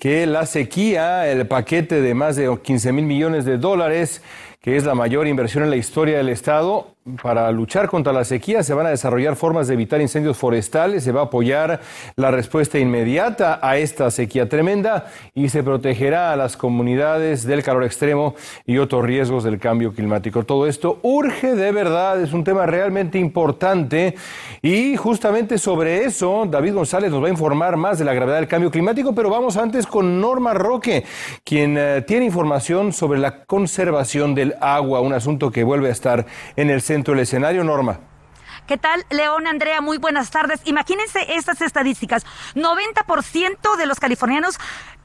que 0.00 0.26
la 0.26 0.44
sequía, 0.44 1.30
el 1.30 1.46
paquete 1.46 2.00
de 2.00 2.14
más 2.14 2.34
de 2.34 2.58
15 2.60 2.92
mil 2.92 3.04
millones 3.04 3.44
de 3.44 3.58
dólares, 3.58 4.22
que 4.60 4.76
es 4.76 4.84
la 4.84 4.96
mayor 4.96 5.28
inversión 5.28 5.62
en 5.62 5.70
la 5.70 5.76
historia 5.76 6.16
del 6.16 6.30
Estado, 6.30 6.96
para 7.20 7.50
luchar 7.50 7.88
contra 7.88 8.12
la 8.12 8.24
sequía 8.24 8.62
se 8.62 8.74
van 8.74 8.86
a 8.86 8.90
desarrollar 8.90 9.34
formas 9.34 9.66
de 9.66 9.74
evitar 9.74 10.00
incendios 10.00 10.36
forestales, 10.36 11.02
se 11.02 11.10
va 11.10 11.22
a 11.22 11.24
apoyar 11.24 11.80
la 12.14 12.30
respuesta 12.30 12.78
inmediata 12.78 13.58
a 13.60 13.76
esta 13.76 14.08
sequía 14.12 14.48
tremenda 14.48 15.06
y 15.34 15.48
se 15.48 15.64
protegerá 15.64 16.32
a 16.32 16.36
las 16.36 16.56
comunidades 16.56 17.44
del 17.44 17.64
calor 17.64 17.84
extremo 17.84 18.36
y 18.66 18.78
otros 18.78 19.04
riesgos 19.04 19.42
del 19.42 19.58
cambio 19.58 19.92
climático. 19.92 20.44
Todo 20.44 20.68
esto 20.68 21.00
urge 21.02 21.56
de 21.56 21.72
verdad, 21.72 22.20
es 22.20 22.32
un 22.32 22.44
tema 22.44 22.66
realmente 22.66 23.18
importante 23.18 24.14
y 24.62 24.96
justamente 24.96 25.58
sobre 25.58 26.04
eso 26.04 26.46
David 26.48 26.74
González 26.74 27.10
nos 27.10 27.22
va 27.22 27.26
a 27.26 27.30
informar 27.30 27.76
más 27.76 27.98
de 27.98 28.04
la 28.04 28.14
gravedad 28.14 28.36
del 28.36 28.48
cambio 28.48 28.70
climático, 28.70 29.12
pero 29.12 29.28
vamos 29.28 29.56
antes 29.56 29.88
con 29.88 30.20
Norma 30.20 30.54
Roque, 30.54 31.04
quien 31.42 31.76
eh, 31.76 32.04
tiene 32.06 32.26
información 32.26 32.92
sobre 32.92 33.18
la 33.18 33.44
conservación 33.44 34.36
del 34.36 34.54
agua, 34.60 35.00
un 35.00 35.12
asunto 35.12 35.50
que 35.50 35.64
vuelve 35.64 35.88
a 35.88 35.92
estar 35.92 36.26
en 36.54 36.70
el 36.70 36.80
centro 36.80 36.91
del 36.92 37.20
escenario. 37.20 37.64
Norma. 37.64 38.11
¿Qué 38.66 38.78
tal, 38.78 39.04
León, 39.10 39.48
Andrea? 39.48 39.80
Muy 39.80 39.98
buenas 39.98 40.30
tardes. 40.30 40.60
Imagínense 40.64 41.34
estas 41.34 41.60
estadísticas. 41.62 42.24
90% 42.54 43.76
de 43.76 43.86
los 43.86 43.98
californianos 43.98 44.56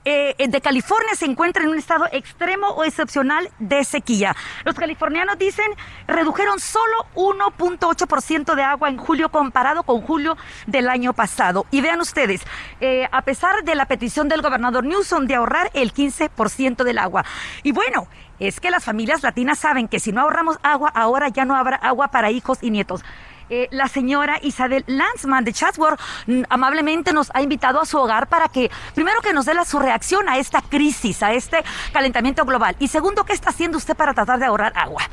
eh, 0.06 0.36
de 0.48 0.62
California 0.62 1.16
se 1.16 1.26
encuentran 1.26 1.66
en 1.66 1.72
un 1.72 1.80
estado 1.80 2.06
extremo 2.12 2.68
o 2.70 2.84
excepcional 2.84 3.50
de 3.58 3.84
sequía. 3.84 4.36
Los 4.64 4.76
californianos 4.76 5.40
dicen 5.40 5.66
redujeron 6.08 6.60
solo 6.60 7.08
1.8% 7.16 8.56
de 8.56 8.64
agua 8.64 8.90
en 8.90 8.98
julio 8.98 9.30
comparado 9.30 9.82
con 9.84 10.02
julio 10.02 10.38
del 10.68 10.88
año 10.88 11.14
pasado. 11.14 11.66
Y 11.72 11.82
vean 11.82 12.00
ustedes, 12.00 12.42
eh, 12.80 13.10
a 13.12 13.24
pesar 13.24 13.64
de 13.64 13.74
la 13.74 13.88
petición 13.88 14.30
del 14.30 14.44
gobernador 14.44 14.86
Newsom 14.86 15.26
de 15.26 15.36
ahorrar 15.36 15.72
el 15.74 15.94
15% 15.94 16.84
del 16.84 17.00
agua. 17.00 17.26
Y 17.64 17.72
bueno, 17.72 18.08
es 18.40 18.60
que 18.60 18.70
las 18.70 18.86
familias 18.86 19.24
latinas 19.24 19.58
saben 19.58 19.88
que 19.88 20.00
si 20.00 20.12
no 20.12 20.22
ahorramos 20.22 20.58
agua, 20.62 20.90
ahora 20.94 21.30
ya 21.30 21.44
no 21.44 21.56
habrá 21.56 21.76
agua 21.78 22.10
para 22.10 22.30
hijos 22.30 22.60
y 22.62 22.70
nietos. 22.70 23.04
Eh, 23.50 23.70
la 23.72 23.88
señora 23.88 24.40
Isabel 24.42 24.84
Lanzman 24.88 25.46
de 25.46 25.54
Chatsworth 25.54 26.00
mm, 26.26 26.44
amablemente 26.50 27.14
nos 27.14 27.32
ha 27.34 27.42
invitado 27.42 27.80
a 27.80 27.86
su 27.86 27.98
hogar 27.98 28.28
para 28.28 28.50
que, 28.50 28.70
primero, 28.94 29.22
que 29.22 29.32
nos 29.32 29.46
dé 29.46 29.54
la, 29.54 29.64
su 29.64 29.80
reacción 29.80 30.28
a 30.28 30.38
esta 30.38 30.62
crisis, 30.62 31.24
a 31.24 31.32
este 31.32 31.64
calentamiento 31.94 32.44
global. 32.44 32.76
Y 32.80 32.90
segundo, 32.90 33.24
¿qué 33.24 33.34
está 33.34 33.52
haciendo 33.52 33.78
usted 33.78 33.96
para 33.96 34.14
tratar 34.14 34.40
de 34.40 34.46
ahorrar 34.46 34.74
agua? 34.76 35.04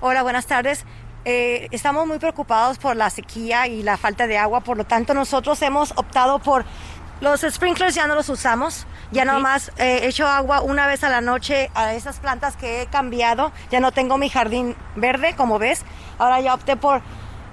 Hola, 0.00 0.22
buenas 0.22 0.46
tardes. 0.46 0.84
Eh, 1.24 1.68
estamos 1.70 2.06
muy 2.06 2.18
preocupados 2.18 2.78
por 2.78 2.96
la 2.96 3.10
sequía 3.10 3.68
y 3.68 3.82
la 3.82 3.96
falta 3.96 4.26
de 4.26 4.38
agua, 4.38 4.60
por 4.60 4.76
lo 4.76 4.84
tanto 4.84 5.14
nosotros 5.14 5.60
hemos 5.62 5.92
optado 5.96 6.38
por 6.38 6.64
los 7.20 7.40
sprinklers 7.40 7.96
ya 7.96 8.06
no 8.06 8.14
los 8.14 8.28
usamos, 8.28 8.86
ya 9.10 9.24
nada 9.24 9.40
más 9.40 9.72
eh, 9.76 10.00
echo 10.04 10.26
agua 10.26 10.60
una 10.60 10.86
vez 10.86 11.02
a 11.02 11.08
la 11.08 11.20
noche 11.20 11.68
a 11.74 11.94
esas 11.94 12.20
plantas 12.20 12.56
que 12.56 12.82
he 12.82 12.86
cambiado, 12.86 13.50
ya 13.70 13.80
no 13.80 13.90
tengo 13.90 14.18
mi 14.18 14.30
jardín 14.30 14.76
verde 14.94 15.34
como 15.36 15.58
ves, 15.58 15.84
ahora 16.18 16.40
ya 16.40 16.54
opté 16.54 16.76
por 16.76 17.02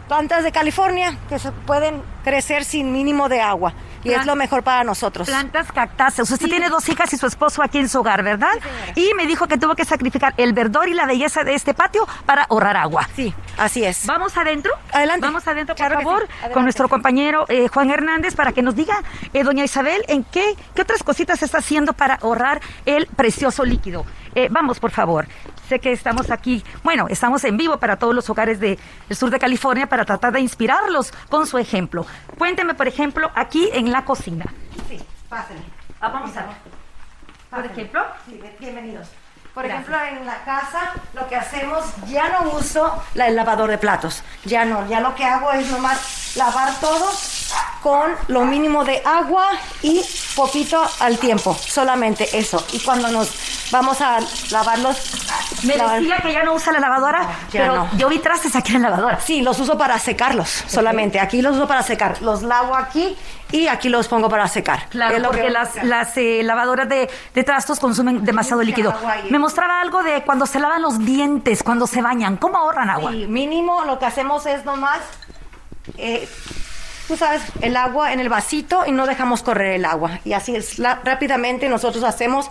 plantas 0.08 0.44
de 0.44 0.52
California 0.52 1.18
que 1.30 1.40
se 1.40 1.52
pueden 1.52 2.02
crecer 2.24 2.66
sin 2.66 2.92
mínimo 2.92 3.30
de 3.30 3.42
agua 3.42 3.74
y 4.06 4.14
es 4.14 4.26
lo 4.26 4.36
mejor 4.36 4.64
para 4.64 4.84
nosotros. 4.84 5.28
Plantas 5.28 5.72
cactáceas. 5.72 6.30
Usted 6.30 6.48
tiene 6.48 6.70
dos 6.70 6.88
hijas 6.90 7.12
y 7.14 7.18
su 7.18 7.26
esposo 7.26 7.64
aquí 7.64 7.80
en 7.80 7.90
su 7.90 8.00
hogar, 8.00 8.24
¿verdad? 8.24 8.54
y 8.96 9.14
me 9.16 9.26
dijo 9.26 9.48
que 9.48 9.58
tuvo 9.58 9.76
que 9.76 9.84
sacrificar 9.84 10.34
el 10.38 10.54
verdor 10.54 10.88
y 10.88 10.94
la 10.94 11.06
belleza 11.06 11.44
de 11.44 11.56
este 11.56 11.74
patio 11.74 12.08
para 12.26 12.44
ahorrar 12.44 12.78
agua. 12.78 13.10
Sí, 13.16 13.34
así 13.58 13.84
es. 13.84 14.06
¿Vamos 14.06 14.38
adentro? 14.38 14.72
Adelante. 14.92 15.26
Vamos 15.26 15.48
adentro, 15.48 15.76
por 15.76 15.92
favor, 15.92 16.28
con 16.54 16.64
nuestro 16.64 16.88
compañero 16.88 17.46
eh, 17.50 17.68
Juan 17.68 17.90
Hernández 17.90 18.36
para 18.36 18.52
que 18.52 18.62
nos 18.62 18.76
diga, 18.76 19.02
eh, 19.34 19.44
doña 19.44 19.64
Isabel, 19.64 20.04
en 20.08 20.24
qué, 20.24 20.56
qué 20.76 20.82
otras 20.82 21.04
cositas 21.04 21.42
está 21.42 21.58
haciendo 21.58 21.94
para 21.94 22.16
ahorrar 22.16 22.62
el 22.86 23.08
precioso 23.08 23.66
líquido. 23.66 24.06
Eh, 24.36 24.50
vamos, 24.52 24.80
por 24.80 24.92
favor. 24.92 25.28
Sé 25.70 25.80
que 25.80 25.94
estamos 25.94 26.30
aquí, 26.30 26.64
bueno, 26.84 27.08
estamos 27.10 27.44
en 27.46 27.56
vivo 27.58 27.78
para 27.78 27.98
todos 27.98 28.14
los 28.14 28.30
hogares 28.30 28.60
del 28.60 28.78
sur 29.12 29.30
de 29.30 29.40
California 29.40 29.88
para 29.88 30.06
tratar 30.06 30.34
de 30.34 30.42
inspirarlos 30.42 31.12
con 31.30 31.48
su 31.48 31.58
ejemplo. 31.58 32.06
Cuénteme, 32.38 32.74
por 32.74 32.88
ejemplo, 32.88 33.32
aquí 33.34 33.70
en 33.74 33.92
la 33.92 34.04
cocina. 34.04 34.46
Sí, 34.90 35.02
pásenme. 35.30 35.64
Ah, 36.02 36.10
vamos 36.10 36.36
a 36.36 36.42
ver. 36.42 36.56
Por 37.50 37.66
ejemplo. 37.66 38.04
Sí, 38.26 38.40
bienvenidos. 38.60 39.08
Por 39.54 39.66
ejemplo, 39.66 39.96
en 40.04 40.26
la 40.26 40.44
casa 40.44 40.92
lo 41.14 41.26
que 41.30 41.38
hacemos, 41.38 41.86
ya 42.08 42.28
no 42.28 42.52
uso 42.52 43.02
la, 43.14 43.30
el 43.30 43.38
lavador 43.38 43.70
de 43.70 43.78
platos. 43.78 44.22
Ya 44.44 44.66
no, 44.66 44.86
ya 44.90 45.00
lo 45.00 45.16
que 45.16 45.24
hago 45.24 45.50
es 45.54 45.72
nomás 45.72 46.36
lavar 46.36 46.78
todo 46.82 47.10
con 47.86 48.16
lo 48.30 48.46
mínimo 48.46 48.84
de 48.84 49.00
agua 49.06 49.46
y 49.84 50.04
poquito 50.36 50.84
al 51.02 51.20
tiempo. 51.20 51.54
Solamente 51.54 52.36
eso. 52.36 52.66
Y 52.74 52.80
cuando 52.80 53.10
nos 53.10 53.70
vamos 53.72 54.02
a 54.02 54.18
lavarlos. 54.50 54.98
Me 55.62 55.78
decía 55.78 56.18
que 56.18 56.34
ya 56.34 56.42
no 56.42 56.56
usa 56.56 56.74
la 56.74 56.80
lavadora, 56.80 57.30
pero 57.52 57.88
yo 57.96 58.10
vi 58.10 58.18
trastes 58.18 58.56
aquí 58.56 58.76
en 58.76 58.82
la 58.82 58.90
lavadora. 58.90 59.20
Sí, 59.20 59.44
los 59.44 59.60
uso 59.60 59.78
para 59.78 60.00
secarlos 60.00 60.50
solamente. 60.66 61.20
Aquí 61.20 61.44
los 61.44 61.58
uso 61.58 61.68
para 61.68 61.84
secar. 61.84 62.24
Los 62.24 62.42
lavo 62.42 62.74
aquí 62.74 63.16
y 63.52 63.68
aquí 63.68 63.90
los 63.90 64.08
pongo 64.08 64.30
para 64.30 64.48
secar. 64.48 64.90
Claro, 64.90 65.22
porque 65.22 65.52
las, 65.52 65.84
las 65.84 66.18
eh, 66.18 66.42
lavadoras 66.42 66.90
de, 66.90 67.08
de, 67.36 67.44
trastos 67.44 67.80
consumen 67.80 68.26
demasiado 68.26 68.64
líquido. 68.64 68.96
Me 69.30 69.38
mostraba 69.38 69.80
algo 69.80 70.02
de 70.02 70.24
cuando 70.24 70.48
se 70.48 70.60
lavan 70.60 70.82
los 70.82 70.98
dientes, 71.06 71.62
cuando 71.62 71.86
se 71.86 72.02
bañan. 72.02 72.38
¿Cómo 72.38 72.58
ahorran 72.58 72.90
agua? 72.90 73.12
Sí, 73.12 73.28
mínimo 73.28 73.86
lo 73.86 74.00
que 74.00 74.08
hacemos 74.08 74.48
es 74.48 74.66
nomás... 74.66 75.02
Eh, 76.00 76.28
tú 77.08 77.18
sabes, 77.18 77.42
el 77.62 77.78
agua 77.78 78.14
en 78.14 78.20
el 78.20 78.30
vasito 78.30 78.86
y 78.86 78.92
no 78.92 79.06
dejamos 79.06 79.44
correr 79.44 79.74
el 79.74 79.86
agua. 79.86 80.20
Y 80.26 80.34
así 80.34 80.56
es, 80.56 80.78
rápidamente 80.78 81.70
nosotros 81.70 82.04
hacemos 82.04 82.50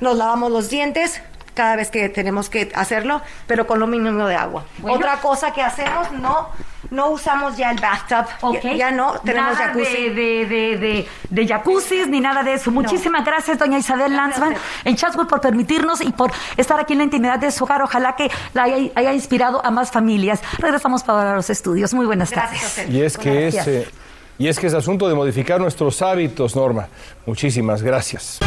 nos 0.00 0.16
lavamos 0.16 0.50
los 0.50 0.68
dientes 0.68 1.22
cada 1.54 1.76
vez 1.76 1.90
que 1.90 2.08
tenemos 2.08 2.48
que 2.48 2.70
hacerlo, 2.74 3.20
pero 3.46 3.66
con 3.66 3.78
lo 3.78 3.86
mínimo 3.86 4.26
de 4.26 4.36
agua. 4.36 4.64
Otra 4.82 5.20
cosa 5.20 5.52
que 5.52 5.62
hacemos, 5.62 6.10
no 6.12 6.48
no 6.92 7.10
usamos 7.10 7.56
ya 7.56 7.70
el 7.70 7.80
bathtub, 7.80 8.26
ya, 8.76 8.90
no 8.90 9.14
tenemos 9.24 9.54
nada 9.54 9.68
jacuzzi. 9.68 10.10
De, 10.10 10.46
de, 10.46 10.78
de, 10.78 11.08
de, 11.30 11.46
jacuzzis 11.48 12.06
ni 12.06 12.20
nada 12.20 12.42
de 12.42 12.54
eso. 12.54 12.70
Muchísimas 12.70 13.24
gracias, 13.24 13.58
doña 13.58 13.78
Isabel 13.78 14.14
Lanzman, 14.14 14.54
en 14.84 14.96
Chatsworth 14.96 15.28
por 15.28 15.40
permitirnos 15.40 16.00
y 16.02 16.12
por 16.12 16.30
estar 16.56 16.78
aquí 16.78 16.92
en 16.92 16.98
la 16.98 17.04
intimidad 17.04 17.38
de 17.38 17.50
su 17.50 17.64
hogar. 17.64 17.82
Ojalá 17.82 18.14
que 18.14 18.30
la 18.52 18.64
haya, 18.64 19.12
inspirado 19.12 19.64
a 19.64 19.70
más 19.70 19.90
familias. 19.90 20.40
Regresamos 20.58 21.02
para 21.02 21.34
los 21.34 21.48
estudios. 21.50 21.94
Muy 21.94 22.06
buenas 22.06 22.30
tardes. 22.30 22.86
Y 22.88 23.00
es 23.00 23.16
que 23.16 23.48
ese, 23.48 23.88
y 24.38 24.48
es 24.48 24.58
que 24.58 24.66
es 24.66 24.74
asunto 24.74 25.08
de 25.08 25.14
modificar 25.14 25.60
nuestros 25.60 26.02
hábitos, 26.02 26.54
Norma. 26.54 26.88
Muchísimas 27.24 27.82
gracias. 27.82 28.38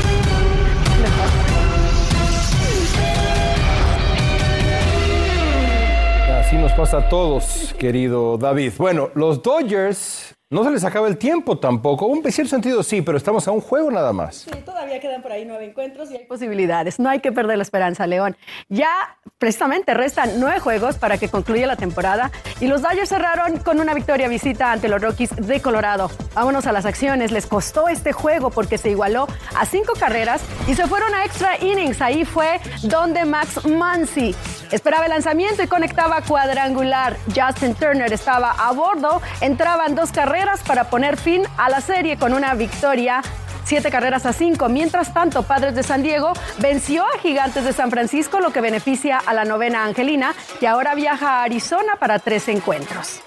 Así 6.46 6.58
nos 6.58 6.74
pasa 6.74 6.98
a 7.00 7.10
todos, 7.10 7.74
querido 7.80 8.38
David. 8.38 8.74
Bueno, 8.78 9.10
los 9.16 9.42
Dodgers 9.42 10.36
no 10.52 10.64
se 10.64 10.70
les 10.70 10.84
acaba 10.84 11.08
el 11.08 11.18
tiempo 11.18 11.58
tampoco. 11.58 12.06
Un 12.06 12.22
cierto 12.32 12.52
sentido 12.52 12.84
sí, 12.84 13.02
pero 13.02 13.18
estamos 13.18 13.48
a 13.48 13.52
un 13.52 13.62
juego 13.62 13.90
nada 13.90 14.14
más. 14.14 14.46
Todavía 14.86 15.02
quedan 15.02 15.24
por 15.24 15.32
ahí 15.32 15.46
nueve 15.46 15.66
encuentros 15.66 16.12
y 16.12 16.18
hay 16.18 16.26
posibilidades. 16.26 17.00
No 17.00 17.10
hay 17.10 17.20
que 17.20 17.32
perder 17.32 17.58
la 17.58 17.64
esperanza, 17.64 18.06
León. 18.06 18.38
Ya 18.70 19.18
precisamente 19.40 19.96
restan 19.96 20.40
nueve 20.40 20.60
juegos 20.60 20.98
para 20.98 21.18
que 21.18 21.28
concluya 21.28 21.66
la 21.66 21.76
temporada 21.76 22.32
y 22.60 22.68
los 22.68 22.84
Dodgers 22.84 23.10
cerraron 23.10 23.58
con 23.58 23.80
una 23.80 23.96
victoria 23.96 24.28
visita 24.28 24.72
ante 24.72 24.88
los 24.88 25.02
Rockies 25.02 25.36
de 25.36 25.60
Colorado. 25.60 26.12
Vámonos 26.36 26.68
a 26.68 26.72
las 26.72 26.86
acciones. 26.86 27.32
Les 27.32 27.48
costó 27.48 27.88
este 27.88 28.14
juego 28.14 28.52
porque 28.52 28.78
se 28.78 28.92
igualó 28.92 29.28
a 29.56 29.66
cinco 29.66 29.94
carreras 30.00 30.44
y 30.68 30.76
se 30.76 30.86
fueron 30.86 31.16
a 31.16 31.26
extra 31.26 31.58
innings. 31.58 32.02
Ahí 32.02 32.24
fue 32.24 32.60
donde 32.84 33.26
Max 33.26 33.66
Muncy 33.66 34.36
esperaba 34.72 35.06
el 35.06 35.10
lanzamiento 35.12 35.64
y 35.64 35.68
conectaba 35.68 36.22
cuadrangular. 36.22 37.18
Justin 37.36 37.74
Turner 37.74 38.14
estaba 38.14 38.52
a 38.52 38.72
bordo. 38.72 39.20
Entraban 39.42 39.96
dos 39.96 40.12
carreras 40.12 40.62
para 40.62 40.92
poner 40.92 41.18
fin 41.18 41.42
a 41.58 41.70
la 41.70 41.82
serie 41.82 42.18
con 42.18 42.34
una 42.34 42.54
victoria 42.54 43.24
siete 43.66 43.92
carreras 43.92 44.26
a 44.26 44.32
cinco. 44.32 44.70
Mientras 44.70 45.14
tanto, 45.14 45.44
Padres 45.44 45.76
de 45.76 45.84
San 45.84 46.02
Diego 46.04 46.32
venció 46.60 47.04
a 47.04 47.20
Gigantes 47.20 47.66
de 47.66 47.74
San 47.74 47.92
Francisco, 47.92 48.40
lo 48.40 48.52
que 48.52 48.62
beneficia 48.62 49.18
a 49.18 49.34
la 49.34 49.44
novena 49.44 49.84
Angelina, 49.84 50.34
que 50.60 50.68
ahora 50.68 50.96
viaja 50.96 51.40
a 51.40 51.44
Arizona 51.44 51.98
para 52.00 52.20
tres 52.20 52.48
encuentros. 52.48 53.22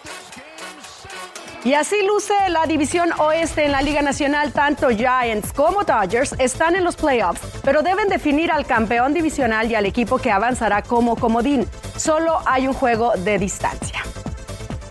Y 1.65 1.75
así 1.75 1.97
luce 2.07 2.33
la 2.51 2.67
división 2.67 3.11
oeste 3.19 3.67
en 3.67 3.73
la 3.73 3.83
Liga 3.83 4.01
Nacional. 4.01 4.53
Tanto 4.53 4.91
Giants 4.91 5.53
como 5.53 5.83
Dodgers 5.83 6.35
están 6.39 6.77
en 6.77 6.85
los 6.85 6.95
playoffs, 6.95 7.41
pero 7.65 7.83
deben 7.83 8.09
definir 8.09 8.53
al 8.53 8.65
campeón 8.65 9.13
divisional 9.13 9.71
y 9.71 9.75
al 9.75 9.85
equipo 9.85 10.19
que 10.19 10.31
avanzará 10.31 10.83
como 10.83 11.17
comodín. 11.17 11.69
Solo 11.97 12.39
hay 12.47 12.69
un 12.69 12.75
juego 12.75 13.13
de 13.17 13.39
distancia. 13.39 14.03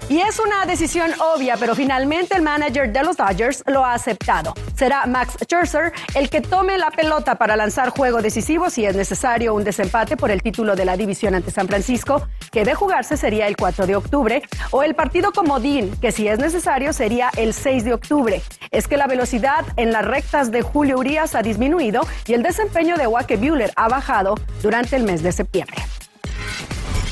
Y 0.10 0.20
es 0.20 0.40
una 0.40 0.66
decisión 0.66 1.12
obvia, 1.20 1.58
pero 1.58 1.76
finalmente 1.76 2.34
el 2.34 2.42
manager 2.42 2.94
de 2.94 3.04
los 3.04 3.18
Dodgers 3.18 3.62
lo 3.68 3.84
ha 3.84 3.94
aceptado. 3.94 4.54
Será 4.74 5.06
Max 5.06 5.36
Scherzer 5.44 5.92
el 6.16 6.30
que 6.30 6.40
tome 6.40 6.78
la 6.78 6.92
pelota 6.92 7.36
para 7.36 7.58
lanzar 7.58 7.90
juego 7.90 8.22
decisivo 8.22 8.70
si 8.70 8.86
es 8.86 8.96
necesario 8.96 9.54
un 9.54 9.66
desempate 9.66 10.16
por 10.16 10.32
el 10.32 10.42
título 10.42 10.78
de 10.78 10.86
la 10.86 10.96
división 10.96 11.36
ante 11.36 11.52
San 11.52 11.68
Francisco, 11.68 12.26
que 12.54 12.64
de 12.64 12.74
jugarse 12.74 13.18
sería 13.18 13.48
el 13.48 13.58
4 13.58 13.86
de 13.86 13.98
octubre, 13.98 14.44
o 14.72 14.82
el 14.82 14.96
partido 14.96 15.34
comodín, 15.34 15.92
que 16.00 16.14
si 16.14 16.30
es 16.30 16.40
necesario 16.40 16.94
sería 16.94 17.30
el 17.36 17.54
6 17.54 17.84
de 17.84 17.94
octubre. 17.94 18.42
Es 18.72 18.88
que 18.88 18.96
la 18.96 19.08
velocidad 19.08 19.66
en 19.76 19.92
las 19.92 20.06
rectas 20.06 20.52
de 20.52 20.62
Julio 20.62 21.00
Urias 21.00 21.36
ha 21.36 21.42
disminuido 21.42 22.08
y 22.26 22.34
el 22.34 22.44
desempeño 22.44 22.96
de 22.96 23.08
Wake 23.08 23.36
Buehler 23.36 23.74
ha 23.76 23.90
bajado 23.90 24.36
durante 24.62 24.96
el 24.96 25.04
mes 25.04 25.22
de 25.22 25.34
septiembre. 25.34 25.76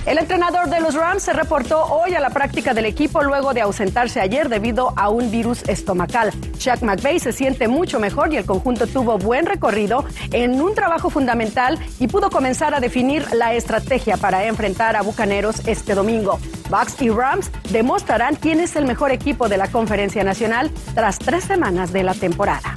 El 0.06 0.20
entrenador 0.20 0.70
de 0.70 0.82
los 0.82 0.94
Rams 0.94 1.24
se 1.24 1.34
reportó 1.34 1.84
hoy 1.84 2.14
a 2.14 2.20
la 2.20 2.30
práctica 2.30 2.76
del 2.76 2.86
equipo 2.86 3.24
luego 3.24 3.56
de 3.56 3.62
ausentarse 3.62 4.22
ayer 4.22 4.50
debido 4.50 4.94
a 4.96 5.10
un 5.10 5.32
virus 5.32 5.64
estomacal. 5.68 6.32
Shaq 6.60 6.84
McVay 6.84 7.20
se 7.20 7.34
siente 7.34 7.68
mucho 7.68 8.00
mejor 8.00 8.32
y 8.32 8.38
el 8.38 8.46
conjunto 8.46 8.86
tuvo 8.86 9.18
buen 9.18 9.48
recorrido 9.48 10.06
en 10.32 10.62
un 10.62 10.76
trabajo 10.76 11.10
fundamental 11.10 11.80
y 12.00 12.08
pudo 12.08 12.30
comenzar 12.30 12.76
a 12.76 12.80
definir 12.80 13.26
la 13.34 13.56
estrategia 13.56 14.16
para 14.18 14.46
enfrentar 14.46 14.96
a 14.96 15.02
Bucaneros 15.02 15.68
este 15.68 15.96
domingo. 15.96 16.40
Bucks 16.70 17.02
y 17.02 17.10
Rams 17.10 17.50
demostrarán 17.72 18.36
quién 18.36 18.60
es 18.60 18.76
el 18.76 18.86
mejor 18.86 19.12
equipo 19.12 19.50
de 19.50 19.58
la 19.58 19.70
Conferencia 19.70 20.24
Nacional 20.24 20.70
tras 20.94 21.18
tres 21.18 21.46
semanas 21.46 21.92
de 21.92 22.04
la 22.04 22.14
temporada. 22.14 22.76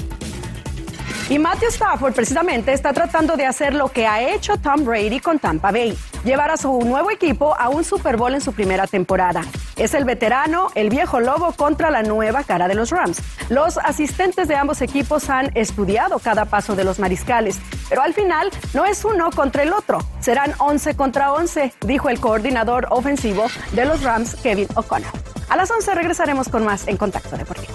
Y 1.31 1.39
Matthew 1.39 1.69
Stafford 1.69 2.15
precisamente 2.15 2.73
está 2.73 2.95
tratando 2.95 3.37
de 3.37 3.45
hacer 3.45 3.75
lo 3.75 3.89
que 3.91 4.07
ha 4.07 4.23
hecho 4.23 4.57
Tom 4.57 4.83
Brady 4.83 5.21
con 5.21 5.39
Tampa 5.39 5.71
Bay, 5.71 5.95
llevar 6.25 6.51
a 6.51 6.57
su 6.57 6.81
nuevo 6.81 7.11
equipo 7.11 7.55
a 7.59 7.69
un 7.69 7.85
Super 7.85 8.17
Bowl 8.17 8.35
en 8.35 8.41
su 8.41 8.53
primera 8.53 8.87
temporada. 8.87 9.43
Es 9.77 9.95
el 9.95 10.05
veterano, 10.05 10.69
el 10.75 10.91
viejo 10.91 11.21
lobo 11.21 11.53
contra 11.53 11.91
la 11.91 12.03
nueva 12.03 12.45
cara 12.45 12.69
de 12.69 12.75
los 12.75 12.91
Rams. 12.91 13.21
Los 13.49 13.79
asistentes 13.79 14.49
de 14.49 14.57
ambos 14.57 14.83
equipos 14.83 15.31
han 15.31 15.51
estudiado 15.55 16.19
cada 16.19 16.45
paso 16.45 16.75
de 16.75 16.85
los 16.85 16.99
mariscales, 16.99 17.59
pero 17.89 18.03
al 18.03 18.15
final 18.15 18.51
no 18.75 18.85
es 18.85 19.05
uno 19.05 19.31
contra 19.31 19.63
el 19.63 19.73
otro, 19.73 19.99
serán 20.21 20.53
11 20.59 20.97
contra 20.97 21.33
11, 21.33 21.73
dijo 21.83 22.09
el 22.09 22.21
coordinador 22.21 22.87
ofensivo 22.91 23.47
de 23.73 23.85
los 23.85 24.03
Rams, 24.03 24.35
Kevin 24.37 24.69
O'Connor. 24.75 25.11
A 25.49 25.57
las 25.57 25.71
11 25.71 25.95
regresaremos 25.95 26.49
con 26.49 26.65
más 26.65 26.87
en 26.89 26.97
Contacto 26.97 27.37
Deportivo. 27.37 27.75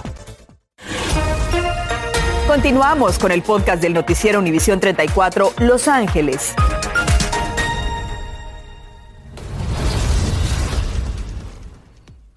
Continuamos 2.46 3.18
con 3.18 3.32
el 3.32 3.42
podcast 3.42 3.80
del 3.80 3.94
noticiero 3.94 4.38
Univisión 4.38 4.78
34 4.78 5.54
Los 5.58 5.88
Ángeles. 5.88 6.54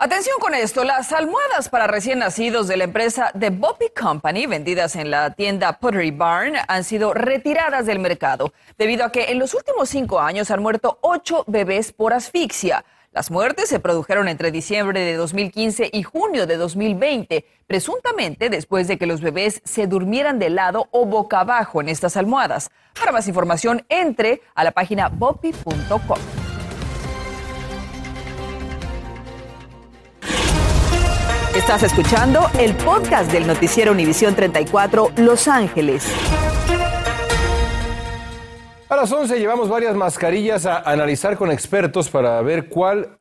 Atención 0.08 0.40
con 0.40 0.54
esto, 0.54 0.86
las 0.86 1.12
almohadas 1.12 1.68
para 1.68 1.86
recién 1.86 2.20
nacidos 2.20 2.70
de 2.70 2.78
la 2.78 2.86
empresa 2.86 3.30
The 3.38 3.50
Bobby 3.50 3.90
Company, 3.90 4.46
vendidas 4.46 4.96
en 4.96 5.12
la 5.12 5.32
tienda 5.32 5.80
Pottery 5.80 6.12
Barn, 6.12 6.54
han 6.66 6.86
sido 6.86 7.14
retiradas 7.14 7.86
del 7.86 8.00
mercado 8.00 8.54
debido 8.78 9.04
a 9.04 9.12
que 9.12 9.32
en 9.32 9.38
los 9.38 9.54
últimos 9.54 9.90
cinco 9.90 10.22
años 10.22 10.50
han 10.50 10.62
muerto 10.62 10.98
ocho 11.02 11.44
bebés 11.46 11.92
por 11.92 12.14
asfixia. 12.14 12.86
Las 13.12 13.30
muertes 13.32 13.68
se 13.68 13.82
produjeron 13.82 14.30
entre 14.30 14.50
diciembre 14.50 15.02
de 15.02 15.16
2015 15.18 15.90
y 15.92 16.04
junio 16.04 16.48
de 16.48 16.56
2020, 16.56 17.46
presuntamente 17.68 18.50
después 18.50 18.88
de 18.88 18.98
que 18.98 19.08
los 19.08 19.20
bebés 19.20 19.62
se 19.66 19.88
durmieran 19.88 20.40
de 20.40 20.52
lado 20.52 20.88
o 20.92 21.06
boca 21.06 21.42
abajo 21.42 21.82
en 21.82 21.90
estas 21.90 22.16
almohadas. 22.16 22.72
Para 22.98 23.12
más 23.12 23.28
información, 23.28 23.86
entre 23.90 24.42
a 24.56 24.64
la 24.64 24.72
página 24.72 25.10
bopi.com. 25.10 26.37
Estás 31.58 31.82
escuchando 31.82 32.42
el 32.60 32.76
podcast 32.76 33.32
del 33.32 33.48
noticiero 33.48 33.92
Univisión 33.92 34.36
34 34.36 35.14
Los 35.18 35.48
Ángeles. 35.48 36.06
A 38.88 38.96
las 38.96 39.12
11 39.12 39.40
llevamos 39.40 39.68
varias 39.68 39.96
mascarillas 39.96 40.68
a 40.68 40.78
analizar 40.82 41.36
con 41.36 41.50
expertos 41.50 42.10
para 42.10 42.40
ver 42.44 42.70
cuál, 42.70 43.18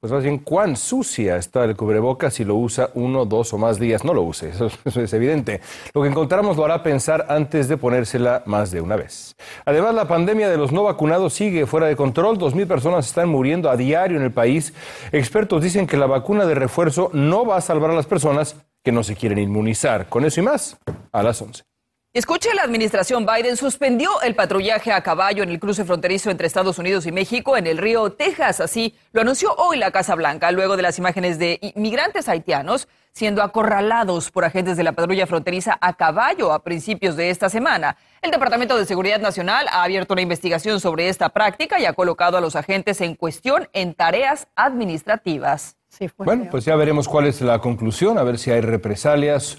pues 0.00 0.12
más 0.12 0.22
bien 0.22 0.38
cuán 0.38 0.76
sucia 0.76 1.36
está 1.36 1.64
el 1.64 1.76
cubrebocas 1.76 2.34
si 2.34 2.44
lo 2.44 2.54
usa 2.54 2.90
uno, 2.94 3.24
dos 3.24 3.52
o 3.52 3.58
más 3.58 3.78
días. 3.78 4.04
No 4.04 4.14
lo 4.14 4.22
use, 4.22 4.48
eso, 4.50 4.68
es 4.84 5.12
evidente. 5.12 5.60
Lo 5.94 6.02
que 6.02 6.08
encontramos 6.08 6.56
lo 6.56 6.64
hará 6.64 6.82
pensar 6.82 7.26
antes 7.28 7.68
de 7.68 7.76
ponérsela 7.76 8.42
más 8.46 8.70
de 8.70 8.80
una 8.80 8.96
vez. 8.96 9.36
Además, 9.64 9.94
la 9.94 10.06
pandemia 10.06 10.48
de 10.48 10.56
los 10.56 10.72
no 10.72 10.84
vacunados 10.84 11.34
sigue 11.34 11.66
fuera 11.66 11.86
de 11.86 11.96
control. 11.96 12.38
Dos 12.38 12.54
mil 12.54 12.66
personas 12.66 13.06
están 13.06 13.28
muriendo 13.28 13.70
a 13.70 13.76
diario 13.76 14.16
en 14.16 14.22
el 14.22 14.32
país. 14.32 14.72
Expertos 15.10 15.62
dicen 15.62 15.86
que 15.86 15.96
la 15.96 16.06
vacuna 16.06 16.46
de 16.46 16.54
refuerzo 16.54 17.10
no 17.12 17.44
va 17.44 17.56
a 17.56 17.60
salvar 17.60 17.90
a 17.90 17.94
las 17.94 18.06
personas 18.06 18.56
que 18.84 18.92
no 18.92 19.02
se 19.02 19.16
quieren 19.16 19.38
inmunizar. 19.38 20.08
Con 20.08 20.24
eso 20.24 20.40
y 20.40 20.44
más, 20.44 20.76
a 21.12 21.22
las 21.22 21.40
11. 21.40 21.71
Escuche, 22.14 22.52
la 22.52 22.64
administración 22.64 23.24
Biden 23.24 23.56
suspendió 23.56 24.20
el 24.20 24.34
patrullaje 24.34 24.92
a 24.92 25.02
caballo 25.02 25.42
en 25.42 25.48
el 25.48 25.58
cruce 25.58 25.86
fronterizo 25.86 26.30
entre 26.30 26.46
Estados 26.46 26.78
Unidos 26.78 27.06
y 27.06 27.12
México 27.12 27.56
en 27.56 27.66
el 27.66 27.78
río 27.78 28.12
Texas. 28.12 28.60
Así 28.60 28.94
lo 29.12 29.22
anunció 29.22 29.54
hoy 29.54 29.78
la 29.78 29.92
Casa 29.92 30.14
Blanca, 30.14 30.52
luego 30.52 30.76
de 30.76 30.82
las 30.82 30.98
imágenes 30.98 31.38
de 31.38 31.58
inmigrantes 31.74 32.28
haitianos 32.28 32.86
siendo 33.12 33.42
acorralados 33.42 34.30
por 34.30 34.44
agentes 34.44 34.76
de 34.76 34.82
la 34.82 34.92
patrulla 34.92 35.26
fronteriza 35.26 35.78
a 35.80 35.94
caballo 35.94 36.52
a 36.52 36.62
principios 36.62 37.16
de 37.16 37.30
esta 37.30 37.48
semana. 37.48 37.96
El 38.20 38.30
Departamento 38.30 38.76
de 38.76 38.84
Seguridad 38.84 39.20
Nacional 39.20 39.66
ha 39.70 39.82
abierto 39.82 40.12
una 40.12 40.22
investigación 40.22 40.80
sobre 40.80 41.08
esta 41.08 41.30
práctica 41.30 41.80
y 41.80 41.86
ha 41.86 41.94
colocado 41.94 42.36
a 42.36 42.42
los 42.42 42.56
agentes 42.56 43.00
en 43.00 43.14
cuestión 43.14 43.70
en 43.72 43.94
tareas 43.94 44.48
administrativas. 44.54 45.76
Sí, 45.88 46.10
bueno, 46.18 46.48
pues 46.50 46.66
ya 46.66 46.76
veremos 46.76 47.08
cuál 47.08 47.26
es 47.26 47.40
la 47.40 47.58
conclusión, 47.58 48.18
a 48.18 48.22
ver 48.22 48.38
si 48.38 48.50
hay 48.50 48.60
represalias 48.60 49.58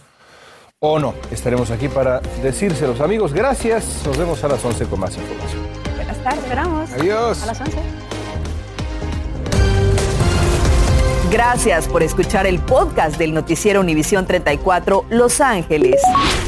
o 0.86 1.00
no. 1.00 1.14
Estaremos 1.32 1.72
aquí 1.72 1.88
para 1.88 2.20
decírselos, 2.42 3.00
amigos. 3.00 3.32
Gracias. 3.32 4.06
Nos 4.06 4.18
vemos 4.18 4.44
a 4.44 4.50
las 4.50 4.64
11 4.64 4.86
con 4.86 5.00
más 5.00 5.16
información. 5.16 5.62
Buenas 5.96 6.18
tardes. 6.18 6.44
Esperamos. 6.44 6.92
Adiós. 6.92 7.42
A 7.42 7.46
las 7.46 7.62
11. 7.62 7.78
Gracias 11.32 11.88
por 11.88 12.04
escuchar 12.04 12.46
el 12.46 12.60
podcast 12.60 13.18
del 13.18 13.34
noticiero 13.34 13.80
Univisión 13.80 14.28
34 14.28 15.06
Los 15.10 15.40
Ángeles. 15.40 16.02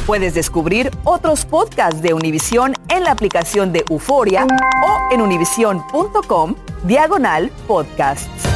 Puedes 0.06 0.34
descubrir 0.34 0.92
otros 1.06 1.46
podcasts 1.46 2.02
de 2.02 2.14
Univisión 2.14 2.74
en 2.90 3.06
la 3.06 3.12
aplicación 3.12 3.72
de 3.72 3.86
Euforia 3.90 4.46
o 4.46 5.14
en 5.14 5.22
univision.com 5.22 6.56
diagonal 6.84 7.50
podcasts. 7.68 8.55